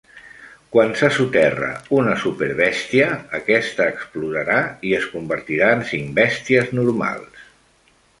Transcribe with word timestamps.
Quan 0.75 0.93
se 0.99 1.09
soterra 1.17 1.67
una 1.97 2.15
"súper 2.23 2.47
bèstia", 2.61 3.09
aquesta 3.39 3.87
explotarà 3.93 4.57
i 4.89 4.95
es 5.01 5.05
convertirà 5.13 5.69
en 5.77 5.85
cinc 5.91 6.09
bèsties 6.21 6.73
normals. 6.79 7.45